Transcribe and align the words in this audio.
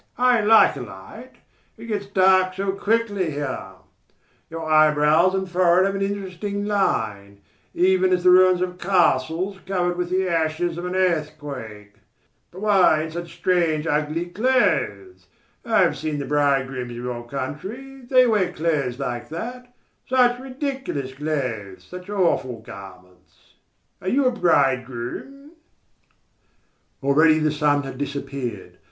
I 0.17 0.41
like 0.41 0.75
a 0.77 0.81
light. 0.81 1.33
It 1.77 1.85
gets 1.85 2.07
dark 2.07 2.55
so 2.55 2.71
quickly 2.71 3.29
here. 3.29 3.67
Your 4.49 4.67
eyebrows 4.67 5.35
and 5.35 5.47
forehead 5.47 5.85
have 5.85 5.93
an 5.93 6.01
interesting 6.01 6.65
line: 6.65 7.41
even 7.75 8.11
as 8.11 8.23
the 8.23 8.31
ruins 8.31 8.61
of 8.63 8.79
castles 8.79 9.59
covered 9.67 9.97
with 9.97 10.09
the 10.09 10.27
ashes 10.27 10.79
of 10.79 10.85
an 10.87 10.95
earthquake. 10.95 11.97
But 12.49 12.61
why 12.61 13.03
in 13.03 13.11
such 13.11 13.35
strange, 13.35 13.85
ugly 13.85 14.25
clothes? 14.25 15.27
I 15.63 15.81
have 15.81 15.95
seen 15.99 16.17
the 16.17 16.25
bridegrooms 16.25 16.89
of 16.89 16.97
your 16.97 17.27
country, 17.27 18.01
they 18.01 18.25
wear 18.25 18.51
clothes 18.51 18.97
like 18.97 19.29
that 19.29 19.71
such 20.09 20.39
ridiculous 20.39 21.13
clothes 21.13 21.83
such 21.83 22.09
awful 22.09 22.61
garments... 22.61 23.53
Are 24.01 24.09
you 24.09 24.25
a 24.25 24.31
bridegroom?" 24.31 25.51
Already 27.03 27.37
the 27.37 27.51
sun 27.51 27.83
had 27.83 27.99
disappeared. 27.99 28.79